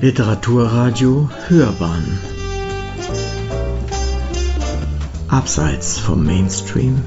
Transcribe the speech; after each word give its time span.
Literaturradio 0.00 1.28
Hörbahn. 1.48 2.20
Abseits 5.26 5.98
vom 5.98 6.24
Mainstream. 6.24 7.02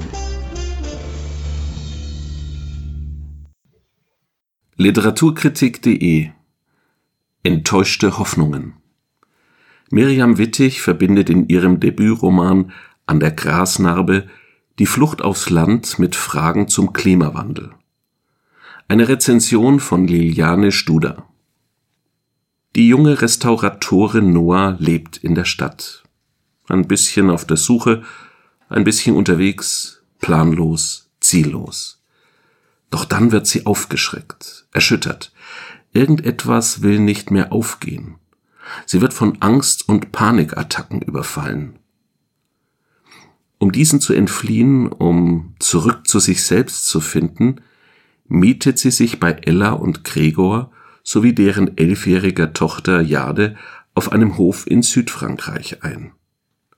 Literaturkritik.de 4.76 6.28
Enttäuschte 7.42 8.18
Hoffnungen. 8.18 8.74
Miriam 9.90 10.36
Wittig 10.36 10.82
verbindet 10.82 11.30
in 11.30 11.48
ihrem 11.48 11.80
Debütroman 11.80 12.72
An 13.06 13.20
der 13.20 13.30
Grasnarbe 13.30 14.26
die 14.78 14.86
Flucht 14.86 15.22
aufs 15.22 15.48
Land 15.48 15.98
mit 15.98 16.14
Fragen 16.14 16.68
zum 16.68 16.92
Klimawandel. 16.92 17.70
Eine 18.86 19.08
Rezension 19.08 19.80
von 19.80 20.06
Liliane 20.06 20.72
Studer 20.72 21.31
die 22.74 22.88
junge 22.88 23.20
Restauratorin 23.20 24.32
Noah 24.32 24.76
lebt 24.78 25.18
in 25.18 25.34
der 25.34 25.44
Stadt. 25.44 26.02
Ein 26.68 26.88
bisschen 26.88 27.28
auf 27.28 27.44
der 27.44 27.58
Suche, 27.58 28.02
ein 28.68 28.84
bisschen 28.84 29.14
unterwegs, 29.14 30.02
planlos, 30.20 31.10
ziellos. 31.20 32.02
Doch 32.90 33.04
dann 33.04 33.32
wird 33.32 33.46
sie 33.46 33.66
aufgeschreckt, 33.66 34.66
erschüttert. 34.72 35.32
Irgendetwas 35.92 36.80
will 36.80 36.98
nicht 36.98 37.30
mehr 37.30 37.52
aufgehen. 37.52 38.16
Sie 38.86 39.00
wird 39.00 39.12
von 39.12 39.42
Angst 39.42 39.88
und 39.88 40.12
Panikattacken 40.12 41.02
überfallen. 41.02 41.78
Um 43.58 43.70
diesen 43.70 44.00
zu 44.00 44.14
entfliehen, 44.14 44.88
um 44.88 45.54
zurück 45.58 46.06
zu 46.08 46.20
sich 46.20 46.42
selbst 46.42 46.86
zu 46.86 47.00
finden, 47.00 47.56
mietet 48.26 48.78
sie 48.78 48.90
sich 48.90 49.20
bei 49.20 49.32
Ella 49.32 49.72
und 49.72 50.04
Gregor 50.04 50.72
sowie 51.02 51.32
deren 51.32 51.76
elfjähriger 51.76 52.52
Tochter 52.52 53.00
Jade 53.00 53.56
auf 53.94 54.12
einem 54.12 54.38
Hof 54.38 54.66
in 54.66 54.82
Südfrankreich 54.82 55.82
ein. 55.82 56.12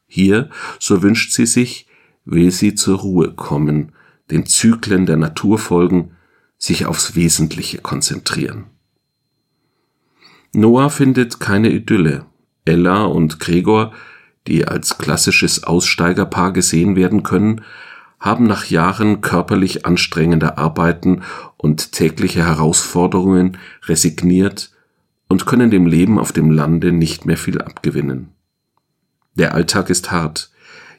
Hier, 0.06 0.50
so 0.78 1.02
wünscht 1.02 1.32
sie 1.32 1.46
sich, 1.46 1.86
will 2.24 2.50
sie 2.50 2.74
zur 2.74 2.98
Ruhe 2.98 3.32
kommen, 3.32 3.92
den 4.30 4.46
Zyklen 4.46 5.06
der 5.06 5.16
Natur 5.16 5.58
folgen, 5.58 6.12
sich 6.58 6.86
aufs 6.86 7.14
Wesentliche 7.14 7.78
konzentrieren. 7.78 8.66
Noah 10.52 10.88
findet 10.88 11.40
keine 11.40 11.70
Idylle. 11.70 12.26
Ella 12.64 13.04
und 13.04 13.40
Gregor, 13.40 13.92
die 14.46 14.66
als 14.66 14.98
klassisches 14.98 15.64
Aussteigerpaar 15.64 16.52
gesehen 16.52 16.96
werden 16.96 17.22
können, 17.22 17.62
haben 18.24 18.46
nach 18.46 18.64
Jahren 18.64 19.20
körperlich 19.20 19.84
anstrengender 19.84 20.56
Arbeiten 20.56 21.22
und 21.58 21.92
tägliche 21.92 22.46
Herausforderungen 22.46 23.58
resigniert 23.84 24.72
und 25.28 25.44
können 25.44 25.70
dem 25.70 25.86
Leben 25.86 26.18
auf 26.18 26.32
dem 26.32 26.50
Lande 26.50 26.90
nicht 26.90 27.26
mehr 27.26 27.36
viel 27.36 27.60
abgewinnen. 27.60 28.30
Der 29.34 29.54
Alltag 29.54 29.90
ist 29.90 30.10
hart, 30.10 30.50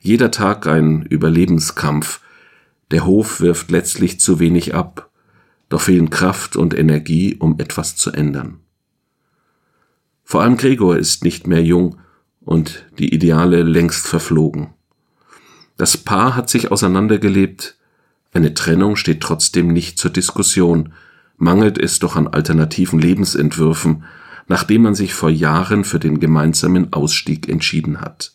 jeder 0.01 0.29
Tag 0.29 0.67
ein 0.67 1.01
Überlebenskampf, 1.01 2.21
der 2.91 3.07
Hof 3.07 3.41
wirft 3.41 3.71
letztlich 3.71 4.19
zu 4.19 4.39
wenig 4.39 4.75
ab, 4.75 5.09
doch 5.67 5.81
fehlen 5.81 6.11
Kraft 6.11 6.55
und 6.55 6.77
Energie, 6.77 7.37
um 7.39 7.59
etwas 7.59 7.95
zu 7.95 8.11
ändern. 8.11 8.59
Vor 10.23 10.43
allem 10.43 10.57
Gregor 10.57 10.95
ist 10.95 11.23
nicht 11.23 11.47
mehr 11.47 11.63
jung 11.63 11.97
und 12.41 12.85
die 12.99 13.15
Ideale 13.15 13.63
längst 13.63 14.05
verflogen. 14.05 14.74
Das 15.77 15.97
Paar 15.97 16.35
hat 16.35 16.49
sich 16.49 16.71
auseinandergelebt, 16.71 17.75
eine 18.35 18.53
Trennung 18.53 18.97
steht 18.97 19.21
trotzdem 19.21 19.67
nicht 19.67 19.97
zur 19.97 20.11
Diskussion, 20.11 20.91
mangelt 21.37 21.77
es 21.77 21.99
doch 21.99 22.17
an 22.17 22.27
alternativen 22.27 22.99
Lebensentwürfen, 22.99 24.03
nachdem 24.47 24.83
man 24.83 24.93
sich 24.93 25.13
vor 25.13 25.29
Jahren 25.29 25.85
für 25.85 25.99
den 25.99 26.19
gemeinsamen 26.19 26.91
Ausstieg 26.91 27.47
entschieden 27.47 28.01
hat. 28.01 28.33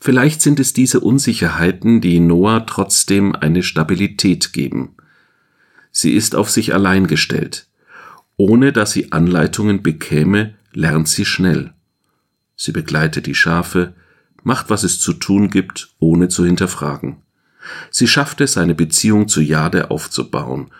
Vielleicht 0.00 0.42
sind 0.42 0.60
es 0.60 0.72
diese 0.72 1.00
Unsicherheiten, 1.00 2.00
die 2.00 2.20
Noah 2.20 2.66
trotzdem 2.66 3.34
eine 3.34 3.64
Stabilität 3.64 4.52
geben. 4.52 4.94
Sie 5.90 6.12
ist 6.12 6.36
auf 6.36 6.50
sich 6.50 6.72
allein 6.72 7.08
gestellt. 7.08 7.66
Ohne 8.36 8.72
dass 8.72 8.92
sie 8.92 9.10
Anleitungen 9.10 9.82
bekäme, 9.82 10.54
lernt 10.72 11.08
sie 11.08 11.24
schnell. 11.24 11.72
Sie 12.54 12.70
begleitet 12.70 13.26
die 13.26 13.34
Schafe, 13.34 13.94
macht, 14.48 14.70
was 14.70 14.82
es 14.82 14.98
zu 14.98 15.12
tun 15.12 15.50
gibt, 15.50 15.90
ohne 16.00 16.28
zu 16.28 16.44
hinterfragen. 16.44 17.18
Sie 17.90 18.08
schafft 18.08 18.40
es, 18.40 18.56
eine 18.56 18.74
Beziehung 18.74 19.28
zu 19.28 19.42
Jade 19.42 19.90
aufzubauen 19.90 20.70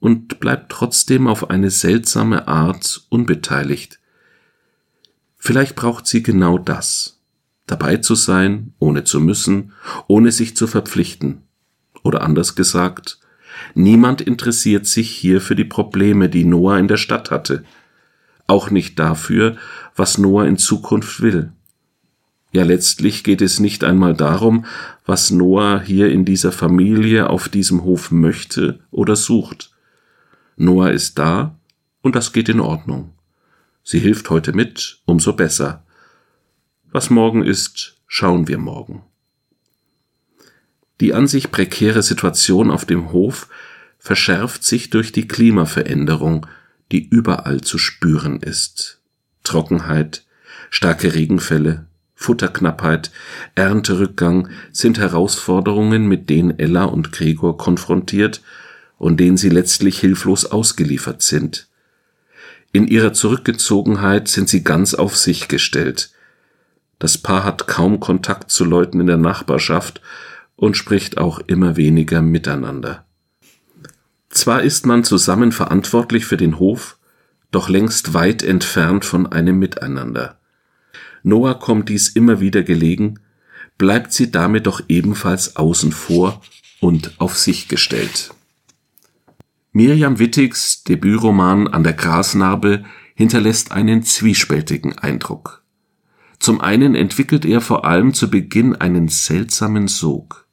und 0.00 0.40
bleibt 0.40 0.72
trotzdem 0.72 1.28
auf 1.28 1.50
eine 1.50 1.70
seltsame 1.70 2.48
Art 2.48 3.06
unbeteiligt. 3.10 4.00
Vielleicht 5.36 5.76
braucht 5.76 6.06
sie 6.06 6.22
genau 6.22 6.56
das, 6.56 7.20
dabei 7.66 7.98
zu 7.98 8.14
sein, 8.14 8.72
ohne 8.78 9.04
zu 9.04 9.20
müssen, 9.20 9.72
ohne 10.08 10.32
sich 10.32 10.56
zu 10.56 10.66
verpflichten. 10.66 11.42
Oder 12.02 12.22
anders 12.22 12.54
gesagt, 12.54 13.20
niemand 13.74 14.22
interessiert 14.22 14.86
sich 14.86 15.10
hier 15.10 15.42
für 15.42 15.54
die 15.54 15.66
Probleme, 15.66 16.30
die 16.30 16.46
Noah 16.46 16.78
in 16.78 16.88
der 16.88 16.96
Stadt 16.96 17.30
hatte, 17.30 17.62
auch 18.46 18.70
nicht 18.70 18.98
dafür, 18.98 19.56
was 19.94 20.16
Noah 20.16 20.46
in 20.46 20.56
Zukunft 20.56 21.20
will. 21.20 21.52
Ja, 22.52 22.64
letztlich 22.64 23.24
geht 23.24 23.40
es 23.40 23.60
nicht 23.60 23.82
einmal 23.82 24.14
darum, 24.14 24.66
was 25.06 25.30
Noah 25.30 25.80
hier 25.80 26.10
in 26.10 26.26
dieser 26.26 26.52
Familie 26.52 27.30
auf 27.30 27.48
diesem 27.48 27.82
Hof 27.82 28.10
möchte 28.10 28.80
oder 28.90 29.16
sucht. 29.16 29.70
Noah 30.56 30.90
ist 30.90 31.18
da 31.18 31.58
und 32.02 32.14
das 32.14 32.34
geht 32.34 32.50
in 32.50 32.60
Ordnung. 32.60 33.14
Sie 33.82 33.98
hilft 33.98 34.28
heute 34.28 34.52
mit, 34.52 35.00
umso 35.06 35.32
besser. 35.32 35.82
Was 36.90 37.08
morgen 37.08 37.42
ist, 37.42 37.96
schauen 38.06 38.48
wir 38.48 38.58
morgen. 38.58 39.02
Die 41.00 41.14
an 41.14 41.26
sich 41.26 41.50
prekäre 41.50 42.02
Situation 42.02 42.70
auf 42.70 42.84
dem 42.84 43.12
Hof 43.12 43.48
verschärft 43.98 44.62
sich 44.62 44.90
durch 44.90 45.10
die 45.10 45.26
Klimaveränderung, 45.26 46.46
die 46.92 47.08
überall 47.08 47.62
zu 47.62 47.78
spüren 47.78 48.40
ist. 48.40 49.00
Trockenheit, 49.42 50.24
starke 50.68 51.14
Regenfälle, 51.14 51.86
Futterknappheit, 52.22 53.10
Ernterückgang 53.54 54.48
sind 54.72 54.98
Herausforderungen, 54.98 56.06
mit 56.06 56.30
denen 56.30 56.58
Ella 56.58 56.84
und 56.84 57.12
Gregor 57.12 57.58
konfrontiert 57.58 58.42
und 58.98 59.18
denen 59.18 59.36
sie 59.36 59.48
letztlich 59.48 59.98
hilflos 59.98 60.46
ausgeliefert 60.46 61.22
sind. 61.22 61.68
In 62.72 62.86
ihrer 62.86 63.12
Zurückgezogenheit 63.12 64.28
sind 64.28 64.48
sie 64.48 64.64
ganz 64.64 64.94
auf 64.94 65.16
sich 65.16 65.48
gestellt. 65.48 66.10
Das 66.98 67.18
Paar 67.18 67.44
hat 67.44 67.66
kaum 67.66 68.00
Kontakt 68.00 68.50
zu 68.50 68.64
Leuten 68.64 69.00
in 69.00 69.08
der 69.08 69.16
Nachbarschaft 69.18 70.00
und 70.56 70.76
spricht 70.76 71.18
auch 71.18 71.40
immer 71.40 71.76
weniger 71.76 72.22
miteinander. 72.22 73.04
Zwar 74.30 74.62
ist 74.62 74.86
man 74.86 75.04
zusammen 75.04 75.52
verantwortlich 75.52 76.24
für 76.24 76.36
den 76.36 76.58
Hof, 76.58 76.96
doch 77.50 77.68
längst 77.68 78.14
weit 78.14 78.42
entfernt 78.42 79.04
von 79.04 79.26
einem 79.26 79.58
Miteinander. 79.58 80.38
Noah 81.22 81.58
kommt 81.58 81.88
dies 81.88 82.08
immer 82.08 82.40
wieder 82.40 82.62
gelegen, 82.62 83.20
bleibt 83.78 84.12
sie 84.12 84.30
damit 84.30 84.66
doch 84.66 84.82
ebenfalls 84.88 85.56
außen 85.56 85.92
vor 85.92 86.40
und 86.80 87.14
auf 87.18 87.36
sich 87.36 87.68
gestellt. 87.68 88.30
Miriam 89.72 90.18
Wittigs 90.18 90.84
Debütroman 90.84 91.68
An 91.68 91.82
der 91.82 91.94
Grasnarbe 91.94 92.84
hinterlässt 93.14 93.72
einen 93.72 94.02
zwiespältigen 94.02 94.98
Eindruck. 94.98 95.62
Zum 96.38 96.60
einen 96.60 96.94
entwickelt 96.94 97.44
er 97.44 97.60
vor 97.60 97.84
allem 97.84 98.14
zu 98.14 98.28
Beginn 98.28 98.74
einen 98.74 99.08
seltsamen 99.08 99.86
Sog. 99.88 100.46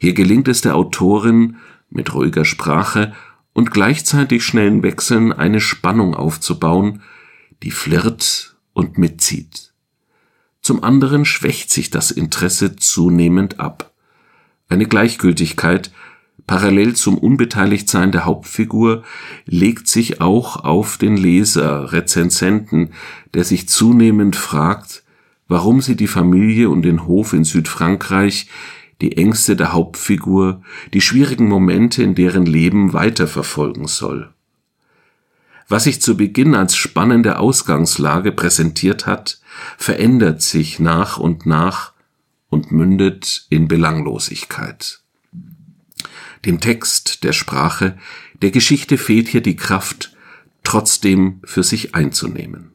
Hier 0.00 0.14
gelingt 0.14 0.48
es 0.48 0.62
der 0.62 0.76
Autorin, 0.76 1.58
mit 1.90 2.14
ruhiger 2.14 2.44
Sprache 2.44 3.12
und 3.52 3.70
gleichzeitig 3.70 4.44
schnellen 4.44 4.82
Wechseln 4.82 5.32
eine 5.32 5.60
Spannung 5.60 6.14
aufzubauen, 6.14 7.02
die 7.62 7.70
flirrt 7.70 8.56
und 8.72 8.96
mitzieht. 8.96 9.69
Zum 10.62 10.84
anderen 10.84 11.24
schwächt 11.24 11.70
sich 11.70 11.90
das 11.90 12.10
Interesse 12.10 12.76
zunehmend 12.76 13.60
ab. 13.60 13.92
Eine 14.68 14.86
Gleichgültigkeit, 14.86 15.90
parallel 16.46 16.94
zum 16.94 17.16
Unbeteiligtsein 17.18 18.12
der 18.12 18.24
Hauptfigur, 18.24 19.02
legt 19.46 19.88
sich 19.88 20.20
auch 20.20 20.64
auf 20.64 20.98
den 20.98 21.16
Leser, 21.16 21.92
Rezensenten, 21.92 22.90
der 23.34 23.44
sich 23.44 23.68
zunehmend 23.68 24.36
fragt, 24.36 25.02
warum 25.48 25.80
sie 25.80 25.96
die 25.96 26.06
Familie 26.06 26.70
und 26.70 26.82
den 26.82 27.06
Hof 27.06 27.32
in 27.32 27.44
Südfrankreich, 27.44 28.48
die 29.00 29.16
Ängste 29.16 29.56
der 29.56 29.72
Hauptfigur, 29.72 30.62
die 30.92 31.00
schwierigen 31.00 31.48
Momente 31.48 32.02
in 32.02 32.14
deren 32.14 32.46
Leben 32.46 32.92
weiterverfolgen 32.92 33.86
soll. 33.86 34.30
Was 35.70 35.84
sich 35.84 36.02
zu 36.02 36.16
Beginn 36.16 36.56
als 36.56 36.74
spannende 36.74 37.38
Ausgangslage 37.38 38.32
präsentiert 38.32 39.06
hat, 39.06 39.40
verändert 39.78 40.42
sich 40.42 40.80
nach 40.80 41.16
und 41.16 41.46
nach 41.46 41.92
und 42.48 42.72
mündet 42.72 43.46
in 43.50 43.68
Belanglosigkeit. 43.68 45.00
Dem 46.44 46.58
Text, 46.58 47.22
der 47.22 47.32
Sprache, 47.32 47.96
der 48.42 48.50
Geschichte 48.50 48.98
fehlt 48.98 49.28
hier 49.28 49.42
die 49.42 49.54
Kraft, 49.54 50.16
trotzdem 50.64 51.40
für 51.44 51.62
sich 51.62 51.94
einzunehmen. 51.94 52.72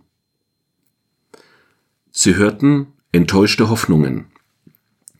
Sie 2.12 2.36
hörten 2.36 2.88
Enttäuschte 3.12 3.70
Hoffnungen. 3.70 4.28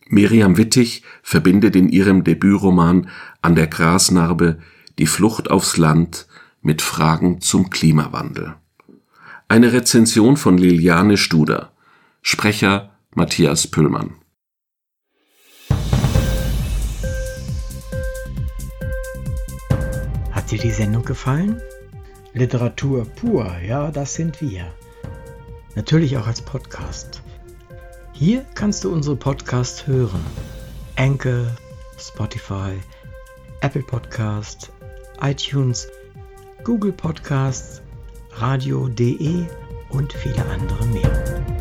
Miriam 0.08 0.56
Wittig 0.56 1.04
verbindet 1.24 1.76
in 1.76 1.90
ihrem 1.90 2.24
Debütroman 2.24 3.10
An 3.42 3.56
der 3.56 3.68
Grasnarbe 3.68 4.60
die 4.98 5.08
Flucht 5.08 5.52
aufs 5.52 5.76
Land 5.76 6.26
mit 6.66 6.82
Fragen 6.82 7.42
zum 7.42 7.70
Klimawandel. 7.70 8.56
Eine 9.48 9.72
Rezension 9.72 10.36
von 10.36 10.58
Liliane 10.58 11.16
Studer. 11.16 11.72
Sprecher 12.24 12.90
Matthias 13.14 13.68
Püllmann. 13.68 14.16
Hat 20.32 20.50
dir 20.50 20.58
die 20.58 20.72
Sendung 20.72 21.06
gefallen? 21.06 21.62
Literatur 22.34 23.06
pur, 23.06 23.60
ja, 23.60 23.92
das 23.92 24.16
sind 24.16 24.42
wir. 24.42 24.74
Natürlich 25.76 26.18
auch 26.18 26.26
als 26.26 26.42
Podcast. 26.42 27.22
Hier 28.12 28.44
kannst 28.56 28.84
du 28.84 28.92
unsere 28.92 29.16
Podcasts 29.16 29.86
hören. 29.86 30.26
Anchor, 30.96 31.46
Spotify, 32.00 32.74
Apple 33.62 33.84
Podcast, 33.84 34.72
iTunes, 35.22 35.88
Google 36.66 36.94
Podcasts, 36.94 37.80
radio.de 38.32 39.46
und 39.92 40.12
viele 40.14 40.44
andere 40.46 40.86
mehr. 40.88 41.55